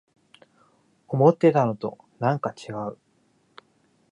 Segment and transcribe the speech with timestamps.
[1.07, 2.97] 思ってたのとなんかちがう